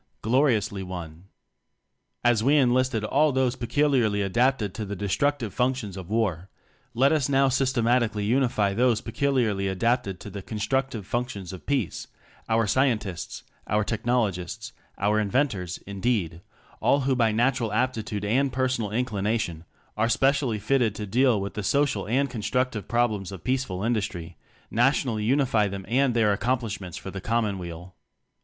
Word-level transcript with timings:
gloriously 0.23 0.81
won! 0.81 1.25
As 2.23 2.43
we 2.43 2.57
enlisted 2.57 3.03
all 3.03 3.31
those 3.31 3.55
peculiarly 3.55 4.23
adapted 4.23 4.73
to 4.73 4.83
the 4.83 4.95
destructive 4.95 5.53
functions 5.53 5.95
of 5.95 6.09
War, 6.09 6.49
let 6.95 7.11
us 7.11 7.29
now 7.29 7.49
systematically 7.49 8.25
unify 8.25 8.73
those 8.73 8.99
peculiarly 8.99 9.67
adapted 9.67 10.19
to 10.21 10.31
the 10.31 10.41
constructive 10.41 11.05
functions 11.05 11.53
of 11.53 11.67
Peace 11.67 12.07
our 12.49 12.65
scientists, 12.65 13.43
our 13.67 13.83
technologists, 13.83 14.73
our 14.97 15.19
in 15.19 15.29
ventors, 15.29 15.77
indeed, 15.85 16.41
all 16.81 17.01
who 17.01 17.15
by 17.15 17.31
natural 17.31 17.71
aptitude 17.71 18.25
and 18.25 18.51
personal 18.51 18.89
inclination 18.89 19.65
are 19.95 20.09
specially 20.09 20.57
fitted 20.57 20.95
to 20.95 21.05
deal 21.05 21.39
with 21.39 21.53
the 21.53 21.61
social 21.61 22.07
and 22.07 22.27
constructive 22.27 22.87
problems 22.87 23.31
of 23.31 23.43
peaceful 23.43 23.83
industry; 23.83 24.35
nationally 24.71 25.23
unify 25.25 25.67
them 25.67 25.85
and 25.87 26.15
their 26.15 26.33
accomplishments 26.33 26.97
for 26.97 27.11
the 27.11 27.21
Com 27.21 27.45
monweal. 27.45 27.91